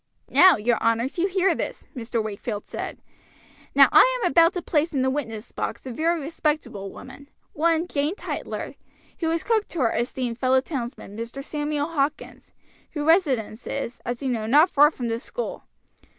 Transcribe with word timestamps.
"Now, 0.31 0.55
your 0.57 0.81
honors, 0.81 1.19
you 1.19 1.27
hear 1.27 1.53
this," 1.53 1.85
Mr. 1.95 2.23
Wakefield 2.23 2.65
said. 2.65 2.97
"Now 3.75 3.87
I 3.91 4.19
am 4.19 4.31
about 4.31 4.51
to 4.53 4.61
place 4.63 4.93
in 4.93 5.03
the 5.03 5.11
witness 5.11 5.51
box 5.51 5.85
a 5.85 5.91
very 5.91 6.19
respectable 6.19 6.89
woman, 6.91 7.29
one 7.53 7.87
Jane 7.87 8.15
Tytler, 8.15 8.73
who 9.19 9.29
is 9.29 9.43
cook 9.43 9.67
to 9.67 9.79
our 9.81 9.95
esteemed 9.95 10.39
fellow 10.39 10.59
townsman, 10.59 11.15
Mr. 11.15 11.43
Samuel 11.43 11.89
Hawkins, 11.89 12.51
whose 12.93 13.05
residence 13.05 13.67
is, 13.67 14.01
as 14.03 14.23
you 14.23 14.29
know, 14.29 14.47
not 14.47 14.71
far 14.71 14.89
from 14.89 15.07
this 15.07 15.23
school. 15.23 15.65